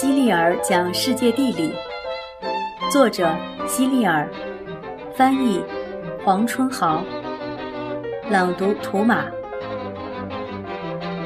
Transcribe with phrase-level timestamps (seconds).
[0.00, 1.74] 希利尔讲世界地理，
[2.88, 3.34] 作者
[3.66, 4.30] 希利尔，
[5.16, 5.60] 翻译
[6.24, 7.02] 黄春豪，
[8.30, 9.24] 朗读图马。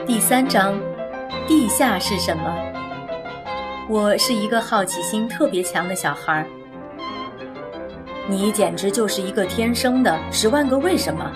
[0.07, 0.81] 第三章，
[1.47, 2.45] 地下是什么？
[3.91, 6.47] 我是一个好奇心特别强的小孩儿。
[8.27, 11.31] 你简直就是一个天生的十万个为什么。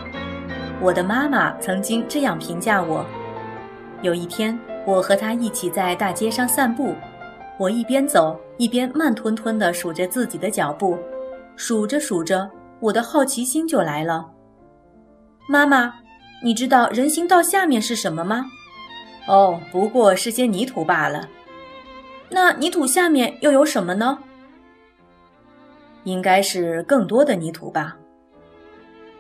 [0.81, 3.05] 我的妈妈曾经这样评价我。
[4.01, 6.97] 有一天，我和她一起在大街上散步。
[7.59, 10.99] 我一边走一边慢吞吞地数着自己的脚步，
[11.57, 14.29] 数着数着，我的好奇心就来了。
[15.49, 15.95] 妈妈，
[16.45, 18.45] 你知道人行道下面是什么吗？
[19.27, 21.29] 哦，不过是些泥土罢了。
[22.29, 24.19] 那泥土下面又有什么呢？
[26.05, 27.97] 应该是更多的泥土吧。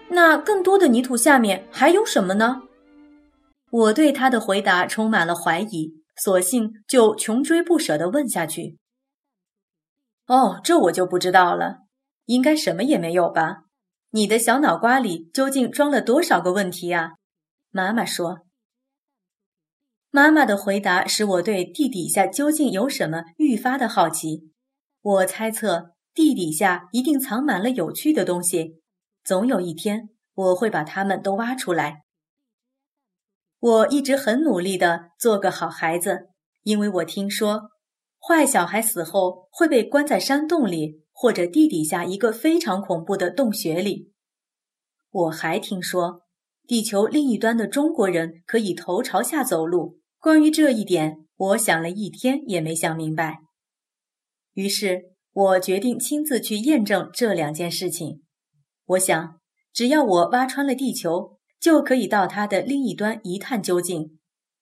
[0.08, 2.62] 那更多的泥土下面还有什么呢？
[3.70, 5.95] 我对他的回答充满了怀疑。
[6.16, 8.78] 索性就穷追不舍地问下去。
[10.26, 11.80] 哦，这我就不知道了，
[12.24, 13.64] 应该什么也没有吧？
[14.10, 17.10] 你的小脑瓜里究竟装了多少个问题啊？
[17.70, 18.46] 妈妈说。
[20.10, 24.50] 妈妈的回答使我对地底下究竟有什么愈发的好奇。
[25.02, 28.80] 我猜测地底下一定藏满了有趣的东西，
[29.22, 32.05] 总有一天我会把它们都挖出来。
[33.58, 36.28] 我一直很努力的做个好孩子，
[36.62, 37.70] 因为我听说，
[38.20, 44.12] 坏小孩死后会被关在山洞里或者地底下一个非常恐怖的洞穴里。
[45.10, 46.22] 我还听说，
[46.66, 50.00] 地球另一端的中国人可以头朝下走路。
[50.18, 53.38] 关于这一点，我想了一天也没想明白。
[54.52, 58.22] 于是我决定亲自去验证这两件事情。
[58.84, 59.40] 我想，
[59.72, 61.35] 只要我挖穿了地球。
[61.60, 64.18] 就可以到它的另一端一探究竟。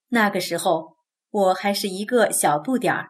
[0.08, 0.96] 那个时候，
[1.30, 3.08] 我还是一个小不点儿，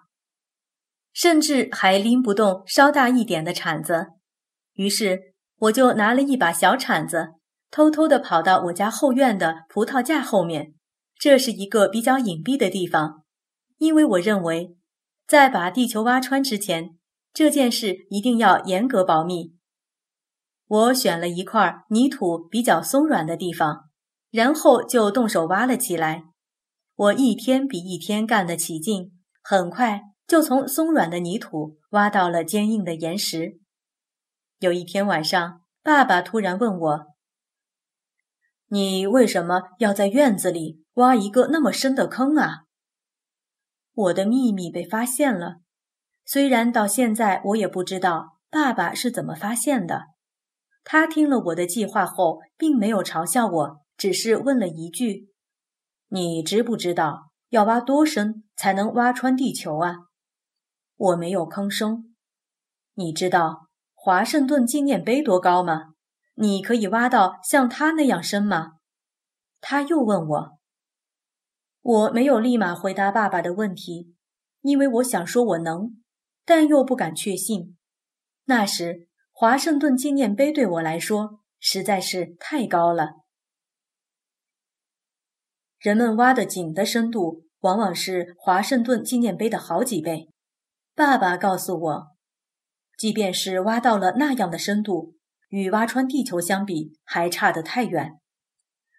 [1.12, 4.09] 甚至还拎不动稍大一点的铲子。
[4.75, 7.34] 于是，我就拿了一把小铲子，
[7.71, 10.75] 偷偷地跑到我家后院的葡萄架后面。
[11.16, 13.22] 这是一个比较隐蔽的地方，
[13.78, 14.77] 因为我认为，
[15.27, 16.99] 在把地球挖穿之前，
[17.33, 19.55] 这件事一定要严格保密。
[20.74, 23.90] 我选了一块泥土比较松软的地方，
[24.32, 26.24] 然后就动手挖了起来。
[26.96, 33.60] 我一天比一天干得起劲，很快就从松软的泥土挖到了坚硬的岩石。
[34.58, 37.06] 有一天晚上，爸爸突然问我
[38.66, 42.64] ：“你为什么要在院子里挖一个那么深的坑啊？”
[43.94, 45.58] 我的秘密被发现了，
[46.24, 50.13] 虽然到现在我也不知道爸爸是怎么发现的。
[50.87, 55.31] 他听了我的计划后，并没有嘲笑我，只是问了一句
[56.09, 59.95] ：“你知不知道要挖多深才能挖穿地球啊？”
[60.97, 62.15] 我没有吭声。
[62.93, 65.95] 你知道华盛顿纪念碑多高吗？
[66.34, 68.72] 你可以挖到像他那样深吗？
[69.62, 70.59] 他又问我。
[71.81, 74.15] 我没有立马回答爸爸的问题，
[74.61, 76.03] 因为我想说我能，
[76.45, 77.78] 但又不敢确信。
[78.45, 79.09] 那时。
[79.37, 83.15] 华盛顿纪念碑对我来说实在是太高了。
[85.81, 90.31] 人们挖的井的深度往往是华盛顿纪念碑的好几倍。
[90.95, 92.06] 爸爸告诉我，
[92.97, 95.17] 即便是挖到了那样的深度，
[95.49, 98.21] 与挖穿地球相比还差得太远。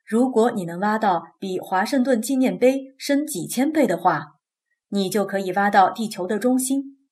[0.06, 4.34] 如果你能挖到比华盛顿纪念碑深几千倍的话，
[4.90, 7.08] 你就可以挖到地球的中心。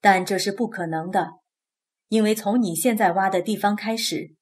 [0.00, 1.34] 但这是不可能的。
[2.14, 4.36] 因为从你现在挖的地方开始，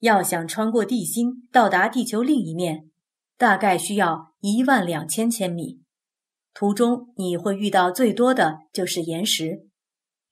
[0.00, 2.90] 要想穿过地心到达地球另一面，
[3.38, 5.80] 大概需要一万两千千米。
[6.52, 9.68] 途中你会遇到最多的就是岩石，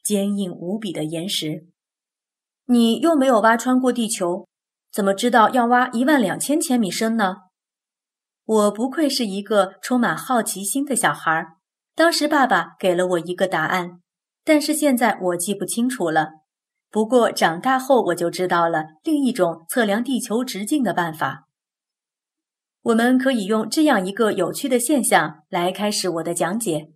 [0.05, 1.67] 坚硬无比的岩石。
[2.67, 4.47] 你又没有挖穿过地球，
[4.93, 7.37] 怎么知道要挖一万两千千米深呢？
[8.45, 11.57] 我不愧是一个充满好奇心的小孩。
[11.95, 14.03] 当时爸爸给了我一个答案，
[14.45, 16.43] 但是现在我记不清楚了。
[16.97, 21.47] 不过长大后我就知道了另一种测量地球直径的办法。
[22.85, 26.95] 我们可以用这样一个有趣的现象来开始我的讲解：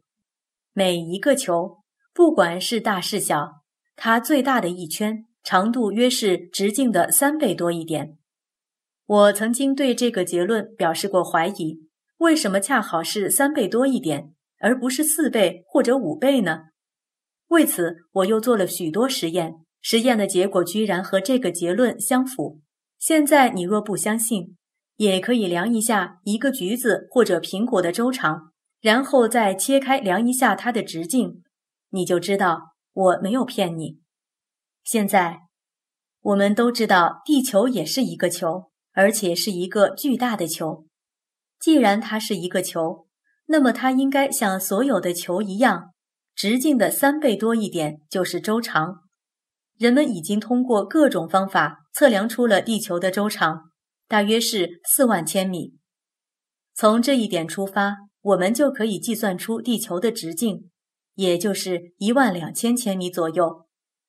[0.73, 1.83] 每一个球，
[2.15, 3.61] 不管是大是小，
[3.95, 8.17] 它最大的一圈长度约是直径的三倍多一点。
[9.05, 11.79] 我曾经对这个结论表示过怀疑：
[12.17, 16.69] 为什么恰好是三倍多一点，而不是四倍或者五倍呢？
[17.49, 19.57] 为此，我又做了许多实验。
[19.81, 22.61] 实验的结果居然和这个结论相符。
[22.99, 24.57] 现在你若不相信，
[24.97, 31.43] 也可以量一下一个橘子或者苹果的周长，然后再切开量一下它的直径，
[31.91, 34.01] 你就知道我没有骗你。
[34.85, 35.41] 现在，
[36.21, 40.87] 我们都知道地球也是一个球，而且是一个巨大的球。
[41.59, 43.07] 既然它是一个球，
[43.47, 45.95] 那么它应该像所有的球一样，
[46.35, 49.05] 直径的三倍多一点就是周长。
[49.81, 53.71] 人们已经通过各种方法测量出了地球的周长，
[54.07, 55.79] 大约是四万千米。
[56.75, 60.71] 从这一点出发，我们就可以计算出地球的直径，
[61.15, 63.67] 也就是一万两千千米左右。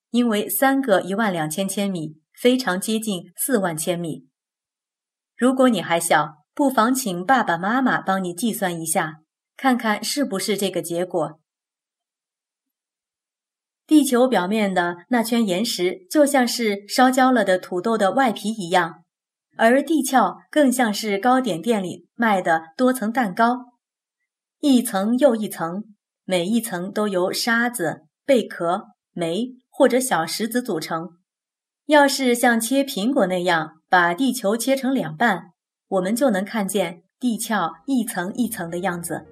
[0.09, 4.27] 因为三个一万两千千米非常接近四万千米。
[5.37, 9.21] 如果你还小，不妨请爸爸妈妈帮你计算一下，
[9.55, 11.39] 看看是不是这个结果。
[13.91, 19.03] 地球表面的那圈岩石就像是烧焦了的土豆的外皮一样，
[19.57, 23.57] 而地壳更像是糕点店里卖的多层蛋糕，
[24.61, 25.83] 一层又一层，
[26.23, 29.57] 每一层都由沙子、贝壳、煤。
[29.69, 31.09] 或者小石子组成。
[31.87, 35.51] 要是像切苹果那样把地球切成两半，
[35.89, 39.25] 我们就能看见地壳一层一层的样子。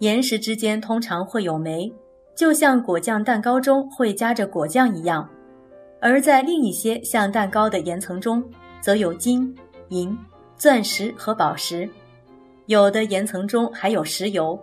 [0.00, 1.90] 岩石之间通常会有煤，
[2.38, 5.28] 就像果酱蛋糕中会夹着果酱一样；
[6.00, 8.40] 而在另一些像蛋糕的岩层中，
[8.80, 9.52] 则有金、
[9.88, 10.16] 银、
[10.56, 11.90] 钻石和宝石。
[12.66, 14.56] 有的岩层中还有石油。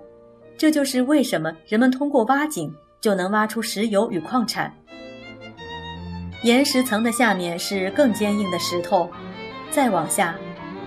[0.57, 2.74] 这就是为什么人们通过挖井。
[3.01, 4.74] 就能挖出石油与矿产。
[6.42, 9.07] 岩石层的下面是更坚硬的石头，
[9.69, 10.33] 再往下，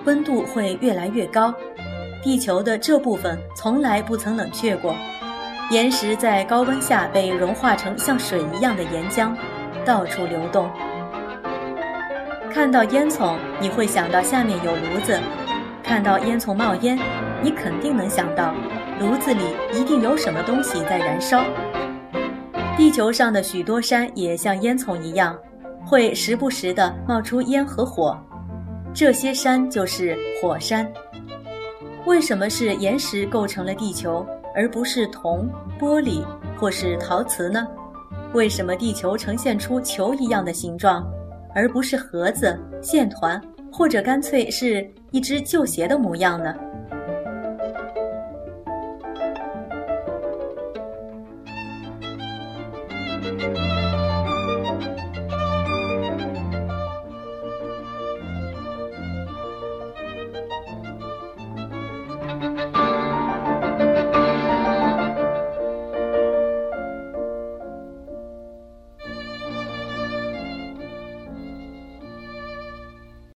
[0.04, 1.54] 温度会越来越高。
[2.20, 4.96] 地球的这部分从来不曾冷却过，
[5.70, 9.36] 岩石在高温下被融化成像水一样的岩浆，
[9.84, 10.70] 到处流动。
[12.50, 15.18] 看到烟囱，你会想到下面有炉子；
[15.82, 16.98] 看到烟囱冒烟，
[17.42, 18.54] 你肯定能想到
[18.98, 19.42] 炉子里
[19.74, 21.44] 一定有什么东西在燃烧。
[22.74, 25.38] 地球上的许多山也像烟囱一样，
[25.84, 28.18] 会时不时地冒出烟和火。
[28.94, 30.90] 这些山就是火山。
[32.06, 34.26] 为什么是岩石构成了地球，
[34.58, 36.24] 而不是铜玻璃
[36.56, 37.64] 或是陶瓷呢？
[38.34, 41.08] 为什么地球呈现出球一样的形状
[41.54, 43.40] 而不是盒子线团
[43.72, 46.52] 或者干脆是一只旧鞋的模样呢？